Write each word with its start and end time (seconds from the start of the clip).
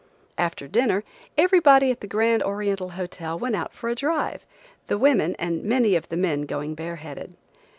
After 0.35 0.67
dinner, 0.67 1.03
everybody 1.37 1.91
at 1.91 1.99
the 2.01 2.07
Grand 2.07 2.41
Oriental 2.41 2.89
Hotel 2.97 3.37
went 3.37 3.55
out 3.55 3.71
for 3.71 3.87
a 3.87 3.93
drive, 3.93 4.43
the 4.87 4.97
women, 4.97 5.35
and 5.37 5.63
many 5.63 5.95
of 5.95 6.09
the 6.09 6.17
men 6.17 6.47
going 6.47 6.73
bare 6.73 6.95
headed. 6.95 7.35